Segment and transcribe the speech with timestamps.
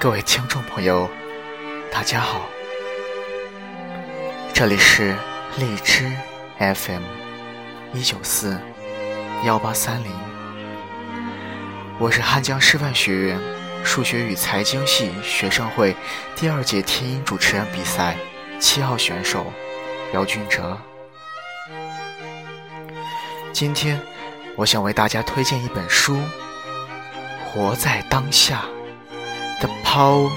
[0.00, 1.06] 各位听众朋友，
[1.92, 2.48] 大家好，
[4.54, 5.14] 这里是
[5.58, 6.10] 荔枝
[6.58, 7.02] FM
[7.92, 8.58] 一九四
[9.44, 10.10] 幺八三零，
[11.98, 13.38] 我是汉江师范学院
[13.84, 15.94] 数学与财经系学生会
[16.34, 18.16] 第二届听音主持人比赛
[18.58, 19.52] 七号选手
[20.14, 20.78] 姚俊哲。
[23.52, 24.00] 今天，
[24.56, 26.16] 我想为大家推荐一本书，
[27.44, 28.64] 《活在当下》
[29.60, 30.30] ，The Power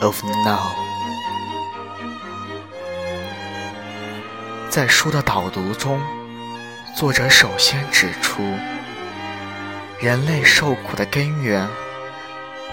[0.00, 0.72] of Now。
[4.68, 6.00] 在书的导读中，
[6.96, 8.42] 作者首先指出，
[10.00, 11.68] 人类受苦的根源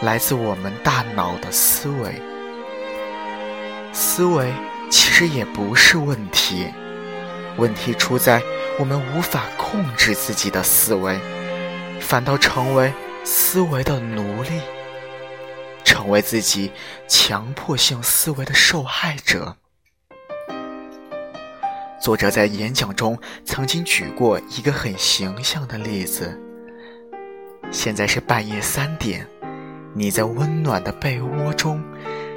[0.01, 2.21] 来自我们大脑的思维。
[3.93, 4.53] 思维
[4.89, 6.67] 其实也不是问题，
[7.57, 8.41] 问题出在。
[8.79, 11.19] 我们无法控制自己的思维，
[11.99, 14.61] 反倒成为思维的奴隶，
[15.97, 16.71] 成为自己
[17.07, 19.57] 强迫性思维的受害者。
[21.99, 26.39] 作者在演讲中曾经举过一个很形象的例子：
[27.71, 29.27] 现在是半夜三点，
[29.95, 31.83] 你在温暖的被窝中，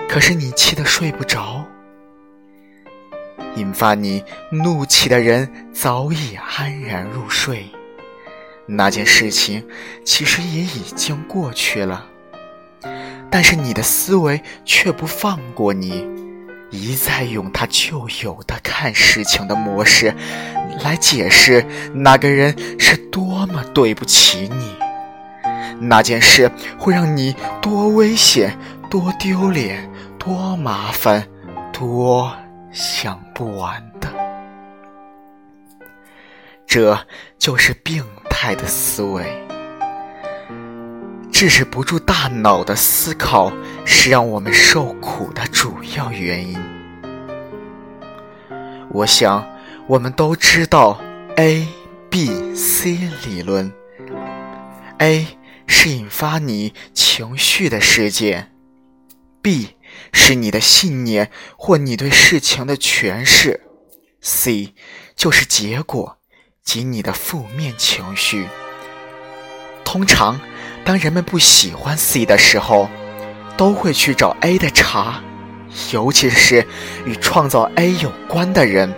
[0.08, 1.62] 可是你气得睡不着。
[3.56, 7.67] 引发你怒气的人早已安然入睡，
[8.64, 9.69] 那件事情
[10.02, 12.06] 其实也已经过去了，
[13.31, 16.05] 但是你的思维却不放过你，
[16.70, 20.14] 一再用他旧有的看事情的模式
[20.83, 21.64] 来解释
[21.95, 24.75] 那个人是多么对不起你，
[25.81, 28.58] 那件事会让你多危险、
[28.91, 31.27] 多丢脸、多麻烦、
[31.73, 32.31] 多……
[32.73, 34.08] 想不完的，
[36.64, 36.97] 这
[37.36, 39.49] 就是病态的思维。
[41.40, 43.51] 制止不住大脑的思考，
[43.86, 46.61] 是让我们受苦的主要原因。
[48.90, 49.50] 我想，
[49.86, 51.00] 我们都知道
[51.36, 51.67] A、
[52.11, 53.73] B、C 理论。
[54.98, 58.52] A 是引发你情绪的事件
[59.40, 59.77] ，B。
[60.12, 63.62] 是你的信念或你对事情的诠释
[64.20, 64.74] ，C
[65.17, 66.18] 就是结果
[66.62, 68.46] 及你的负面情绪。
[69.86, 70.39] 通常，
[70.85, 72.89] 当人们不喜欢 C 的时候，
[73.57, 75.20] 都会去找 A 的茬，
[75.92, 76.67] 尤其是
[77.05, 78.95] 与创造 A 有关的人。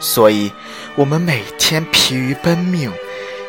[0.00, 0.52] 所以，
[0.94, 2.92] 我们每天疲于奔命，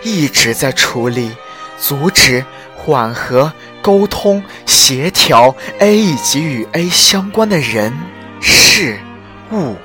[0.03, 1.31] 一直在处理、
[1.77, 3.51] 阻止、缓和。
[3.79, 7.97] 沟通协调 A 以及与 A 相关的人
[8.41, 8.99] 事
[9.53, 9.77] 物，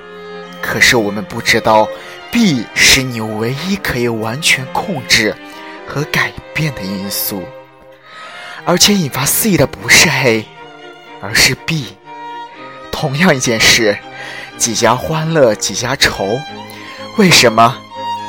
[0.61, 1.87] 可是我们不知道
[2.33, 5.37] B 是你唯一可以完全控制
[5.87, 7.43] 和改变的因素，
[8.65, 10.47] 而且引发 C 的不是 A，
[11.21, 11.97] 而是 B。
[12.91, 13.99] 同样一件事，
[14.57, 16.39] 几家欢乐几家愁，
[17.19, 17.77] 为什么？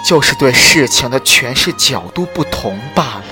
[0.05, 3.23] 就是对事情的诠释角度不同罢了。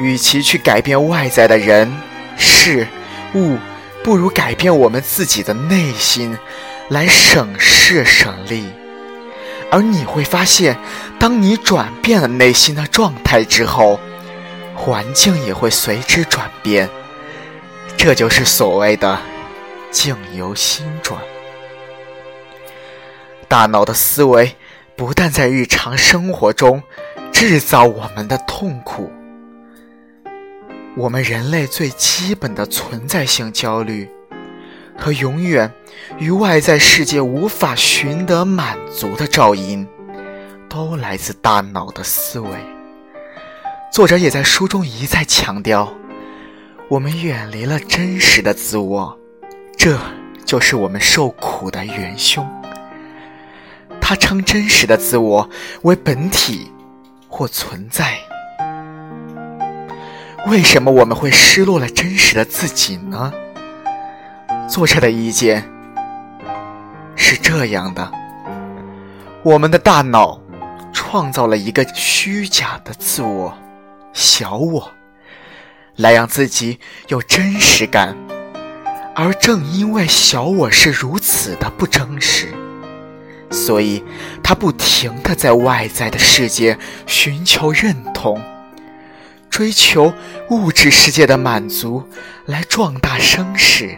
[0.00, 1.92] 与其去改变外在的人、
[2.36, 2.86] 事、
[3.34, 3.56] 物，
[4.02, 6.36] 不如改变我们自己的内心，
[6.88, 8.64] 来省事省力。
[9.70, 10.78] 而你会发现，
[11.18, 14.00] 当你转变了内心的状态之后，
[14.74, 16.88] 环境也会随之转变。
[17.96, 19.18] 这就是所谓的
[19.90, 21.20] “境由心转”。
[23.48, 24.56] 大脑的思维
[24.96, 26.82] 不但在日常生活中
[27.32, 29.12] 制造我们的痛苦。
[30.96, 34.10] 我们人类最基本的存在性焦虑
[34.98, 35.72] 和永远
[36.18, 39.86] 与外在世界无法寻得满足的噪音，
[40.68, 42.50] 都来自大脑的思维。
[43.92, 45.94] 作者也在书中一再强调，
[46.88, 49.16] 我们远离了真实的自我，
[49.76, 49.98] 这
[50.44, 52.46] 就是我们受苦的元凶。
[54.00, 55.48] 他称真实的自我
[55.82, 56.72] 为本体
[57.28, 58.18] 或存在。
[60.46, 63.32] 为什么我们会失落了真实的自己呢？
[64.68, 65.64] 作者的意见
[67.16, 68.12] 是这样的：
[69.42, 70.38] 我们的大脑
[70.92, 73.56] 创造了一个虚假的自我——
[74.12, 74.90] 小我，
[75.96, 76.78] 来让自己
[77.08, 78.14] 有真实感。
[79.14, 82.48] 而正因为小我是如此的不真实，
[83.50, 84.04] 所以
[84.44, 88.38] 他不停地在外在的世界寻求认同。
[89.48, 90.12] 追求
[90.50, 92.06] 物质世界的满足，
[92.44, 93.96] 来壮大声势。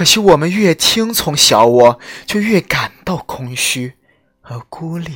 [0.00, 3.96] 可惜我们越听从小我，就越感到空虚
[4.40, 5.14] 和孤立，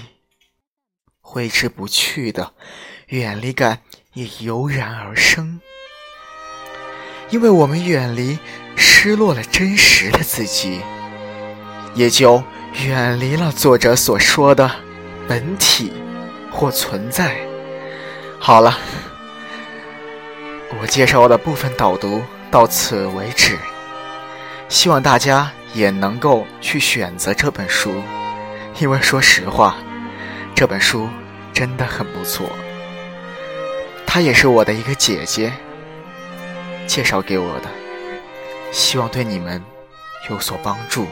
[1.22, 2.52] 挥之不去的
[3.06, 3.78] 远离感
[4.12, 5.58] 也油然而生。
[7.30, 8.38] 因为我们远离
[8.76, 10.82] 失落了真实的自己，
[11.94, 12.44] 也就
[12.84, 14.70] 远离了作者所说的
[15.26, 15.94] 本体
[16.50, 17.34] 或存在。
[18.38, 18.78] 好了，
[20.78, 23.58] 我介绍的部分导读到此为止，
[24.68, 28.02] 希望大家也能够去选择这本书，
[28.80, 29.76] 因为说实话，
[30.54, 31.08] 这本书
[31.52, 32.48] 真的很不错。
[34.06, 35.52] 她也是我的一个姐姐
[36.86, 37.68] 介绍给我的，
[38.72, 39.62] 希望对你们
[40.30, 41.06] 有所帮助。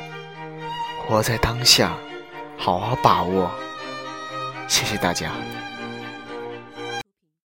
[1.05, 1.93] 活在当下，
[2.57, 3.51] 好好把握。
[4.69, 5.31] 谢谢大家。